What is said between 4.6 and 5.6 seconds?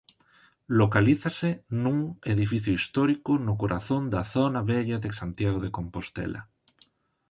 vella de Santiago